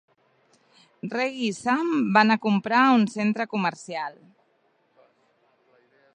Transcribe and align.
Reggie 1.15 1.49
i 1.49 1.57
Sam 1.57 1.91
van 2.17 2.35
a 2.37 2.39
comprar 2.47 2.81
a 2.87 2.97
un 3.01 3.07
centre 3.17 3.49
comercial. 3.53 4.19